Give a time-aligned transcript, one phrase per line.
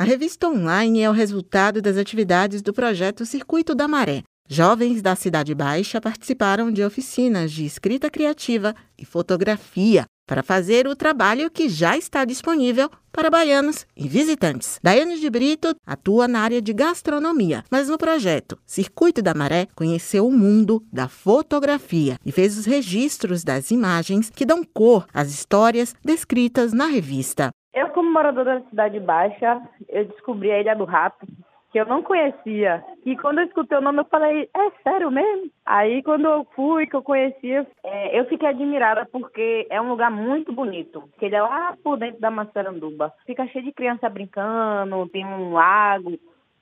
[0.00, 4.22] A revista online é o resultado das atividades do projeto Circuito da Maré.
[4.48, 10.94] Jovens da Cidade Baixa participaram de oficinas de escrita criativa e fotografia para fazer o
[10.94, 14.78] trabalho que já está disponível para baianos e visitantes.
[14.80, 20.28] Daiane de Brito atua na área de gastronomia, mas no projeto Circuito da Maré conheceu
[20.28, 25.92] o mundo da fotografia e fez os registros das imagens que dão cor às histórias
[26.04, 27.50] descritas na revista.
[27.78, 31.24] Eu, como moradora da Cidade Baixa, eu descobri a Ilha do Rato
[31.70, 32.82] que eu não conhecia.
[33.04, 35.48] E quando eu escutei o nome, eu falei, é sério mesmo?
[35.64, 40.10] Aí, quando eu fui, que eu conhecia, é, eu fiquei admirada porque é um lugar
[40.10, 41.08] muito bonito.
[41.20, 43.12] Que ele é lá por dentro da Massaranduba.
[43.24, 46.18] Fica cheio de criança brincando, tem um lago.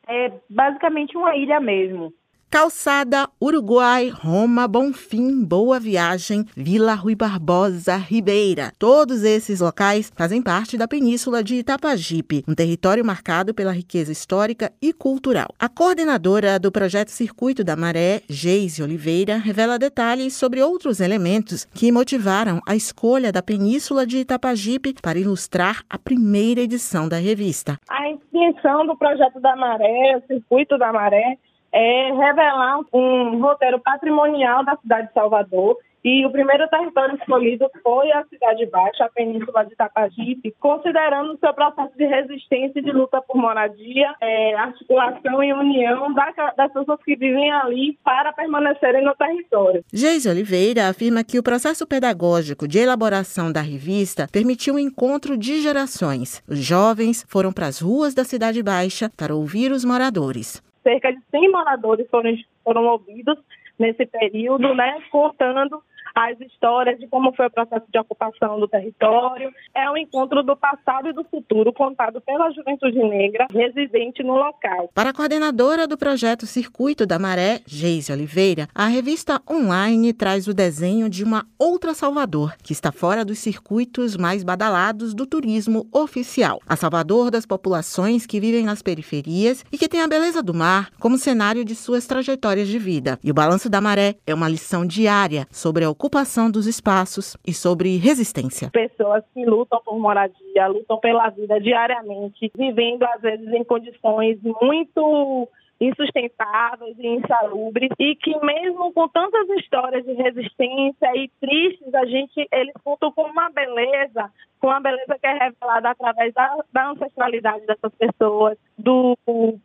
[0.07, 2.13] É basicamente uma ilha mesmo.
[2.49, 8.73] Calçada, Uruguai, Roma, Bonfim, Boa Viagem, Vila Rui Barbosa, Ribeira.
[8.79, 14.73] Todos esses locais fazem parte da península de Itapajipe, um território marcado pela riqueza histórica
[14.81, 15.49] e cultural.
[15.59, 21.91] A coordenadora do projeto Circuito da Maré, Geise Oliveira, revela detalhes sobre outros elementos que
[21.91, 27.77] motivaram a escolha da península de Itapajipe para ilustrar a primeira edição da revista.
[27.91, 31.37] A intenção do projeto da Maré, o Circuito da Maré,
[31.77, 35.77] é revelar um roteiro patrimonial da cidade de Salvador.
[36.03, 41.39] E o primeiro território escolhido foi a Cidade Baixa, a Península de Itapajipe, considerando o
[41.39, 47.01] seu processo de resistência e de luta por moradia, é, articulação e união das pessoas
[47.05, 49.85] que vivem ali para permanecerem no território.
[49.93, 55.37] Geise Oliveira afirma que o processo pedagógico de elaboração da revista permitiu o um encontro
[55.37, 56.41] de gerações.
[56.49, 61.21] Os jovens foram para as ruas da Cidade Baixa para ouvir os moradores cerca de
[61.33, 63.37] 100 moradores foram, foram ouvidos
[63.77, 65.83] nesse período, né, contando
[66.17, 69.53] as histórias de como foi o processo de ocupação do território.
[69.75, 74.91] É um encontro do passado e do futuro contado pela juventude negra residente no local.
[74.95, 80.55] Para a coordenadora do projeto Circuito da Maré, Geise Oliveira, a revista online traz o
[80.55, 86.63] desenho de uma outra Salvador, que está fora dos circuitos mais badalados do turismo oficial.
[86.67, 90.91] A Salvador das populações que vivem nas periferias e que tem a beleza do mar
[90.99, 93.19] como cenário de suas trajetórias de vida.
[93.23, 97.37] E o Balanço da Maré é uma lição diária sobre a ocupação ocupação dos espaços
[97.47, 98.71] e sobre resistência.
[98.71, 105.49] Pessoas que lutam por moradia, lutam pela vida diariamente, vivendo às vezes em condições muito
[105.81, 112.49] insustentáveis e insalubres e que mesmo com tantas histórias de resistência e tristes, a gente
[112.51, 117.67] eles contam com uma beleza, com uma beleza que é revelada através da, da ancestralidade
[117.67, 119.19] dessas pessoas, do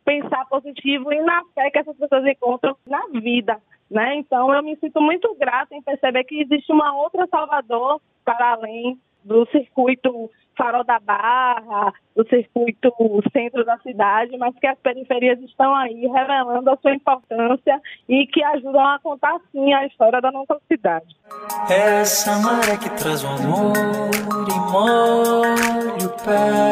[0.04, 3.58] pensar positivo e na fé que essas pessoas encontram na vida.
[3.92, 4.16] Né?
[4.16, 8.98] Então eu me sinto muito grata em perceber que existe uma outra Salvador para além
[9.22, 12.90] do circuito Farol da Barra, do circuito
[13.32, 18.42] centro da cidade, mas que as periferias estão aí revelando a sua importância e que
[18.42, 21.14] ajudam a contar sim a história da nossa cidade.
[21.70, 23.74] Essa maré que traz o amor
[24.48, 26.71] e molha o pé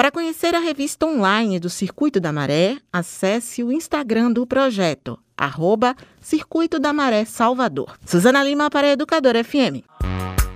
[0.00, 5.94] para conhecer a revista online do Circuito da Maré, acesse o Instagram do projeto, arroba
[6.22, 7.98] Circuito da Maré Salvador.
[8.06, 9.84] Suzana Lima para a Educadora FM.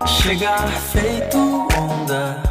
[0.06, 1.36] Chegar feito
[1.78, 2.42] onda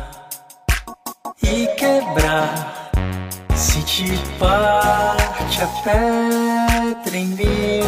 [1.42, 2.92] e quebrar,
[3.56, 7.86] sentir parte a pedra em mil,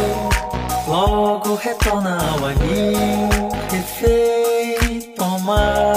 [0.88, 5.95] logo retorna ao anil, refeito mar.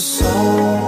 [0.00, 0.79] soul.